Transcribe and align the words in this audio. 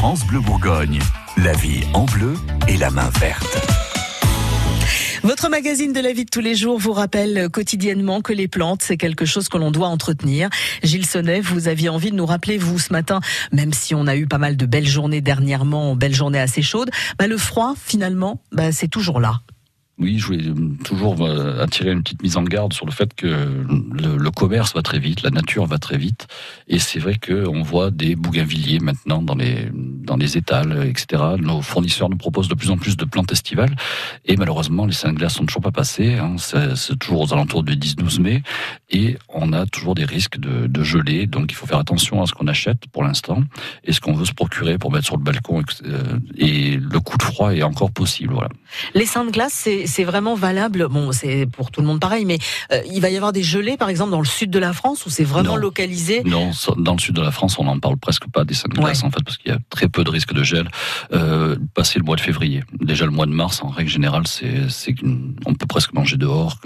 France 0.00 0.24
Bleu 0.24 0.40
Bourgogne. 0.40 0.98
La 1.44 1.52
vie 1.52 1.82
en 1.92 2.06
bleu 2.06 2.32
et 2.68 2.78
la 2.78 2.88
main 2.88 3.10
verte. 3.20 3.58
Votre 5.22 5.50
magazine 5.50 5.92
de 5.92 6.00
la 6.00 6.14
vie 6.14 6.24
de 6.24 6.30
tous 6.30 6.40
les 6.40 6.54
jours 6.54 6.78
vous 6.78 6.94
rappelle 6.94 7.50
quotidiennement 7.50 8.22
que 8.22 8.32
les 8.32 8.48
plantes, 8.48 8.80
c'est 8.80 8.96
quelque 8.96 9.26
chose 9.26 9.50
que 9.50 9.58
l'on 9.58 9.70
doit 9.70 9.88
entretenir. 9.88 10.48
Gilles 10.82 11.04
Sonnet, 11.04 11.42
vous 11.42 11.68
aviez 11.68 11.90
envie 11.90 12.10
de 12.12 12.16
nous 12.16 12.24
rappeler, 12.24 12.56
vous, 12.56 12.78
ce 12.78 12.94
matin, 12.94 13.20
même 13.52 13.74
si 13.74 13.94
on 13.94 14.06
a 14.06 14.16
eu 14.16 14.26
pas 14.26 14.38
mal 14.38 14.56
de 14.56 14.64
belles 14.64 14.88
journées 14.88 15.20
dernièrement, 15.20 15.94
belles 15.94 16.14
journées 16.14 16.40
assez 16.40 16.62
chaudes, 16.62 16.90
bah, 17.18 17.26
le 17.26 17.36
froid, 17.36 17.74
finalement, 17.76 18.40
bah, 18.52 18.72
c'est 18.72 18.88
toujours 18.88 19.20
là 19.20 19.42
oui, 20.00 20.18
je 20.18 20.26
voulais 20.26 20.76
toujours 20.82 21.20
euh, 21.20 21.62
attirer 21.62 21.92
une 21.92 22.02
petite 22.02 22.22
mise 22.22 22.36
en 22.36 22.42
garde 22.42 22.72
sur 22.72 22.86
le 22.86 22.92
fait 22.92 23.12
que 23.14 23.26
le, 23.26 24.30
commerce 24.30 24.74
va 24.74 24.80
très 24.80 24.98
vite, 24.98 25.22
la 25.22 25.30
nature 25.30 25.66
va 25.66 25.78
très 25.78 25.98
vite, 25.98 26.26
et 26.68 26.78
c'est 26.78 26.98
vrai 26.98 27.18
qu'on 27.18 27.62
voit 27.62 27.90
des 27.90 28.14
bougainvilliers 28.14 28.78
maintenant 28.78 29.20
dans 29.20 29.34
les 29.34 29.68
dans 29.74 30.16
les 30.16 30.38
étals, 30.38 30.86
etc. 30.88 31.22
Nos 31.38 31.60
fournisseurs 31.60 32.08
nous 32.08 32.16
proposent 32.16 32.48
de 32.48 32.54
plus 32.54 32.70
en 32.70 32.78
plus 32.78 32.96
de 32.96 33.04
plantes 33.04 33.30
estivales, 33.32 33.74
et 34.24 34.36
malheureusement 34.36 34.86
les 34.86 34.94
glaces 35.12 35.34
sont 35.34 35.44
toujours 35.44 35.62
pas 35.62 35.72
passés. 35.72 36.14
Hein, 36.14 36.36
c'est 36.38 36.98
toujours 36.98 37.20
aux 37.20 37.32
alentours 37.34 37.62
du 37.62 37.76
10-12 37.76 38.20
mai, 38.20 38.42
et 38.88 39.18
on 39.28 39.52
a 39.52 39.66
toujours 39.66 39.94
des 39.94 40.04
risques 40.04 40.38
de, 40.38 40.66
de 40.66 40.82
gelée, 40.82 41.26
donc 41.26 41.52
il 41.52 41.54
faut 41.54 41.66
faire 41.66 41.78
attention 41.78 42.22
à 42.22 42.26
ce 42.26 42.32
qu'on 42.32 42.46
achète 42.46 42.86
pour 42.92 43.04
l'instant 43.04 43.42
et 43.84 43.92
ce 43.92 44.00
qu'on 44.00 44.14
veut 44.14 44.24
se 44.24 44.32
procurer 44.32 44.78
pour 44.78 44.90
mettre 44.92 45.06
sur 45.06 45.16
le 45.16 45.22
balcon. 45.22 45.62
Et 46.36 46.76
le 46.76 47.00
coup 47.00 47.09
de 47.09 47.09
froid 47.30 47.54
est 47.54 47.62
encore 47.62 47.90
possible. 47.90 48.34
Voilà. 48.34 48.50
Les 48.94 49.06
saints 49.06 49.24
de 49.24 49.30
glace, 49.30 49.68
c'est 49.84 50.04
vraiment 50.04 50.34
valable. 50.34 50.88
Bon, 50.88 51.12
c'est 51.12 51.46
pour 51.46 51.70
tout 51.70 51.80
le 51.80 51.86
monde 51.86 52.00
pareil, 52.00 52.24
mais 52.24 52.38
euh, 52.72 52.80
il 52.90 53.00
va 53.00 53.10
y 53.10 53.16
avoir 53.16 53.32
des 53.32 53.42
gelées, 53.42 53.76
par 53.76 53.88
exemple, 53.88 54.10
dans 54.10 54.20
le 54.20 54.26
sud 54.26 54.50
de 54.50 54.58
la 54.58 54.72
France, 54.72 55.06
où 55.06 55.10
c'est 55.10 55.24
vraiment 55.24 55.56
localisé? 55.56 56.22
Non, 56.24 56.50
dans 56.76 56.94
le 56.94 57.00
sud 57.00 57.14
de 57.14 57.22
la 57.22 57.30
France, 57.30 57.58
on 57.58 57.64
n'en 57.64 57.78
parle 57.78 57.96
presque 57.96 58.28
pas 58.28 58.44
des 58.44 58.54
saints 58.54 58.68
de 58.68 58.78
glace, 58.78 59.02
en 59.04 59.10
fait, 59.10 59.22
parce 59.24 59.36
qu'il 59.38 59.50
y 59.50 59.54
a 59.54 59.58
très 59.70 59.88
peu 59.88 60.04
de 60.04 60.10
risques 60.10 60.32
de 60.32 60.42
gel. 60.42 60.68
Euh, 61.12 61.56
passé 61.74 61.98
le 61.98 62.04
mois 62.04 62.16
de 62.16 62.20
février, 62.20 62.62
déjà 62.90 63.04
le 63.04 63.12
mois 63.12 63.26
de 63.26 63.32
mars, 63.32 63.62
en 63.62 63.68
règle 63.68 63.90
générale, 63.90 64.26
c'est, 64.26 64.68
c'est 64.68 64.94
on 65.46 65.54
peut 65.54 65.66
presque 65.66 65.92
manger 65.92 66.16
dehors 66.16 66.58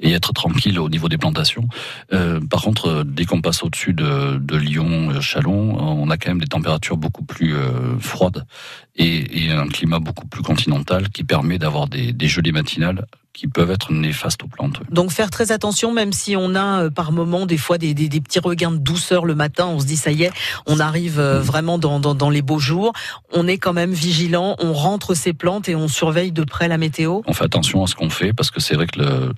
et, 0.00 0.12
être 0.12 0.32
tranquille 0.32 0.78
au 0.78 0.88
niveau 0.88 1.08
des 1.08 1.18
plantations. 1.18 1.66
Euh, 2.12 2.40
par 2.40 2.62
contre, 2.62 3.02
dès 3.04 3.24
qu'on 3.24 3.40
passe 3.40 3.62
au-dessus 3.62 3.92
de, 3.92 4.56
Lyon, 4.56 5.20
Chalon, 5.20 5.76
on 5.78 6.08
a 6.10 6.16
quand 6.16 6.30
même 6.30 6.40
des 6.40 6.46
températures 6.46 6.96
beaucoup 6.96 7.24
plus 7.24 7.54
euh, 7.54 7.98
froides 7.98 8.46
et, 8.94 9.44
et, 9.44 9.50
un 9.50 9.66
climat 9.66 9.98
beaucoup 9.98 10.26
plus 10.26 10.42
continental 10.42 11.08
qui 11.10 11.24
permet 11.24 11.58
d'avoir 11.58 11.88
des, 11.88 12.12
des 12.12 12.28
gelées 12.28 12.52
matinales 12.52 13.04
qui 13.36 13.46
peuvent 13.48 13.70
être 13.70 13.92
néfastes 13.92 14.42
aux 14.42 14.48
plantes. 14.48 14.80
Donc 14.90 15.10
faire 15.10 15.30
très 15.30 15.52
attention, 15.52 15.92
même 15.92 16.12
si 16.12 16.36
on 16.36 16.54
a 16.54 16.84
euh, 16.84 16.90
par 16.90 17.12
moment 17.12 17.44
des 17.44 17.58
fois 17.58 17.76
des, 17.76 17.92
des, 17.92 18.08
des, 18.08 18.20
petits 18.22 18.38
regains 18.38 18.72
de 18.72 18.78
douceur 18.78 19.26
le 19.26 19.34
matin, 19.34 19.66
on 19.66 19.78
se 19.78 19.84
dit 19.84 19.98
ça 19.98 20.10
y 20.10 20.22
est, 20.22 20.32
on 20.66 20.80
arrive 20.80 21.20
euh, 21.20 21.40
vraiment 21.40 21.78
dans, 21.78 22.00
dans, 22.00 22.14
dans, 22.14 22.30
les 22.30 22.40
beaux 22.40 22.58
jours. 22.58 22.92
On 23.32 23.46
est 23.46 23.58
quand 23.58 23.74
même 23.74 23.92
vigilant, 23.92 24.56
on 24.58 24.72
rentre 24.72 25.14
ses 25.14 25.34
plantes 25.34 25.68
et 25.68 25.74
on 25.76 25.86
surveille 25.86 26.32
de 26.32 26.44
près 26.44 26.66
la 26.66 26.78
météo. 26.78 27.20
On 27.26 27.34
fait 27.34 27.44
attention 27.44 27.84
à 27.84 27.86
ce 27.86 27.94
qu'on 27.94 28.10
fait 28.10 28.32
parce 28.32 28.50
que 28.50 28.58
c'est 28.60 28.74
vrai 28.74 28.86
que 28.86 29.00
le, 29.00 29.34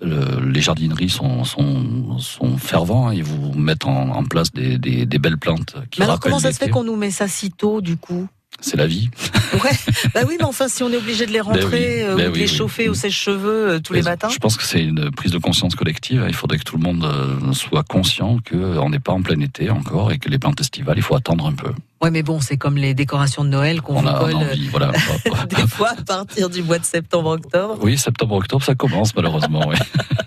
le, 0.00 0.48
les 0.48 0.60
jardineries 0.62 1.10
sont, 1.10 1.44
sont, 1.44 2.18
sont 2.18 2.56
fervents, 2.56 3.08
hein. 3.08 3.14
ils 3.14 3.24
vous 3.24 3.52
mettent 3.52 3.84
en, 3.84 4.16
en 4.16 4.24
place 4.24 4.50
des, 4.52 4.78
des, 4.78 5.18
belles 5.18 5.38
plantes. 5.38 5.76
Qui 5.90 6.00
Mais 6.00 6.06
alors 6.06 6.20
comment 6.20 6.38
ça 6.38 6.52
se 6.52 6.58
fait 6.58 6.70
qu'on 6.70 6.84
nous 6.84 6.96
met 6.96 7.10
ça 7.10 7.28
si 7.28 7.50
tôt 7.50 7.82
du 7.82 7.98
coup? 7.98 8.28
C'est 8.60 8.76
la 8.76 8.86
vie. 8.86 9.10
Ouais, 9.62 9.70
bah 10.14 10.22
oui, 10.26 10.36
mais 10.38 10.44
enfin, 10.44 10.66
si 10.68 10.82
on 10.82 10.90
est 10.90 10.96
obligé 10.96 11.26
de 11.26 11.32
les 11.32 11.40
ben 11.40 11.44
rentrer 11.44 12.04
euh, 12.04 12.16
ben 12.16 12.30
ou 12.30 12.32
de 12.32 12.38
les 12.38 12.46
chauffer 12.46 12.88
au 12.88 12.94
sèche-cheveux 12.94 13.68
euh, 13.68 13.80
tous 13.80 13.92
les 13.92 14.02
matins. 14.02 14.28
Je 14.30 14.38
pense 14.38 14.56
que 14.56 14.64
c'est 14.64 14.82
une 14.82 15.10
prise 15.10 15.30
de 15.30 15.38
conscience 15.38 15.74
collective. 15.74 16.24
Il 16.26 16.34
faudrait 16.34 16.58
que 16.58 16.64
tout 16.64 16.76
le 16.76 16.82
monde 16.82 17.04
euh, 17.04 17.52
soit 17.52 17.82
conscient 17.82 18.38
qu'on 18.50 18.90
n'est 18.90 18.98
pas 18.98 19.12
en 19.12 19.22
plein 19.22 19.38
été 19.40 19.70
encore 19.70 20.10
et 20.10 20.18
que 20.18 20.28
les 20.28 20.38
plantes 20.38 20.60
estivales, 20.60 20.96
il 20.96 21.02
faut 21.02 21.14
attendre 21.14 21.46
un 21.46 21.52
peu. 21.52 21.70
Ouais, 22.00 22.10
mais 22.10 22.22
bon, 22.22 22.40
c'est 22.40 22.56
comme 22.56 22.76
les 22.76 22.94
décorations 22.94 23.44
de 23.44 23.50
Noël 23.50 23.82
qu'on 23.82 23.94
vous 23.94 24.02
colle 24.02 24.34
envie, 24.34 24.68
voilà. 24.68 24.90
des 25.48 25.66
fois 25.68 25.90
à 25.90 26.02
partir 26.02 26.50
du 26.50 26.62
mois 26.62 26.78
de 26.78 26.84
septembre-octobre. 26.84 27.78
Oui, 27.80 27.98
septembre-octobre, 27.98 28.64
ça 28.64 28.74
commence 28.74 29.14
malheureusement. 29.14 29.68
oui. 29.68 29.76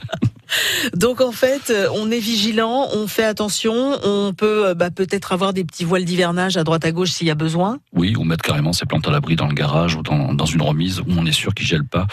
Donc 0.94 1.22
en 1.22 1.32
fait, 1.32 1.70
euh, 1.70 1.88
on 1.94 2.12
est 2.12 2.20
vigilant, 2.20 2.88
on 2.94 3.08
fait 3.08 3.24
attention, 3.24 3.98
on 4.04 4.34
peut 4.34 4.68
euh, 4.68 4.74
bah, 4.74 4.92
peut-être 4.92 5.34
avoir 5.34 5.54
des 5.54 5.64
petits 5.64 5.84
voiles 5.84 6.06
d'hivernage 6.06 6.58
à 6.58 6.64
droite 6.64 6.86
à 6.86 6.92
gauche 6.92 7.12
s'il 7.12 7.28
y 7.28 7.32
a 7.32 7.36
besoin. 7.36 7.80
Oui, 7.94 8.16
ou 8.16 8.24
mettre 8.24 8.44
carrément 8.44 8.74
ces 8.74 8.86
plantes 8.86 9.08
à 9.08 9.12
l'abri 9.12 9.36
dans 9.36 9.48
le 9.48 9.54
garage 9.54 9.96
ou 9.96 10.04
dans, 10.04 10.34
dans, 10.34 10.46
une 10.46 10.62
remise 10.62 11.00
où 11.00 11.06
on 11.18 11.26
est 11.26 11.32
sûr 11.32 11.54
qu'ils 11.54 11.68
gèlent 11.68 11.88
pas. 11.88 12.08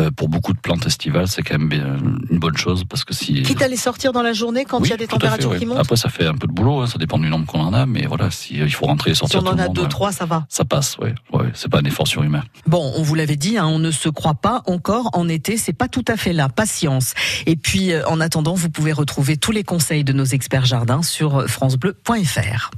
Euh, 0.00 0.10
pour 0.10 0.28
beaucoup 0.28 0.52
de 0.52 0.58
plantes 0.58 0.86
estivales, 0.86 1.28
c'est 1.28 1.42
quand 1.42 1.58
même 1.58 2.16
une 2.30 2.38
bonne 2.38 2.56
chose 2.56 2.84
parce 2.88 3.04
que 3.04 3.14
si 3.14 3.42
quitte 3.42 3.62
à 3.62 3.68
les 3.68 3.76
sortir 3.76 4.12
dans 4.12 4.22
la 4.22 4.32
journée 4.32 4.64
quand 4.64 4.80
il 4.80 4.90
y 4.90 4.92
a 4.92 4.96
des 4.96 5.06
températures 5.06 5.56
qui 5.58 5.66
montent. 5.66 5.78
Après, 5.78 5.96
ça 5.96 6.08
fait 6.08 6.26
un 6.26 6.34
peu 6.34 6.46
de 6.46 6.52
boulot, 6.52 6.80
hein, 6.80 6.86
ça 6.86 6.98
dépend 6.98 7.18
du 7.18 7.28
nombre 7.28 7.46
qu'on 7.46 7.60
en 7.60 7.72
a, 7.72 7.86
mais 7.86 8.06
voilà, 8.06 8.30
si 8.30 8.54
il 8.56 8.72
faut 8.72 8.86
rentrer 8.86 9.12
et 9.12 9.14
sortir. 9.14 9.40
Si 9.40 9.46
on 9.46 9.50
en 9.50 9.58
a 9.58 9.68
deux, 9.68 9.86
trois, 9.86 10.12
ça 10.12 10.26
va. 10.26 10.46
Ça 10.48 10.64
passe, 10.64 10.98
ouais, 10.98 11.14
ouais. 11.32 11.46
C'est 11.54 11.70
pas 11.70 11.78
un 11.78 11.84
effort 11.84 12.06
surhumain. 12.06 12.42
Bon, 12.66 12.92
on 12.96 13.02
vous 13.02 13.14
l'avait 13.14 13.36
dit, 13.36 13.58
hein, 13.58 13.66
on 13.66 13.78
ne 13.78 13.90
se 13.90 14.08
croit 14.08 14.34
pas 14.34 14.62
encore 14.66 15.10
en 15.12 15.28
été, 15.28 15.56
c'est 15.56 15.72
pas 15.72 15.88
tout 15.88 16.04
à 16.08 16.16
fait 16.16 16.32
là. 16.32 16.48
Patience. 16.48 17.14
Et 17.46 17.56
puis, 17.56 17.92
en 18.06 18.15
attendant, 18.20 18.54
vous 18.54 18.70
pouvez 18.70 18.92
retrouver 18.92 19.36
tous 19.36 19.52
les 19.52 19.64
conseils 19.64 20.04
de 20.04 20.12
nos 20.12 20.24
experts 20.24 20.66
jardins 20.66 21.02
sur 21.02 21.48
francebleu.fr. 21.48 22.70